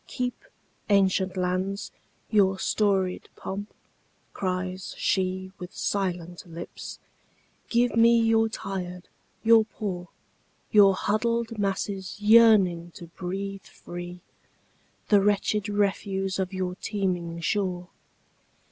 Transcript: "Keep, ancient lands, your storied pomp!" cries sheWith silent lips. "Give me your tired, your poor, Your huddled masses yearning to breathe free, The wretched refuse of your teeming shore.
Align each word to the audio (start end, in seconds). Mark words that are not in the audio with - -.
"Keep, 0.07 0.45
ancient 0.89 1.37
lands, 1.37 1.91
your 2.31 2.57
storied 2.57 3.29
pomp!" 3.35 3.71
cries 4.33 4.95
sheWith 4.97 5.73
silent 5.73 6.43
lips. 6.47 6.97
"Give 7.69 7.95
me 7.95 8.19
your 8.19 8.49
tired, 8.49 9.09
your 9.43 9.63
poor, 9.63 10.07
Your 10.71 10.95
huddled 10.95 11.59
masses 11.59 12.19
yearning 12.19 12.89
to 12.95 13.09
breathe 13.09 13.65
free, 13.65 14.21
The 15.09 15.21
wretched 15.21 15.69
refuse 15.69 16.39
of 16.39 16.51
your 16.51 16.73
teeming 16.81 17.39
shore. 17.39 17.89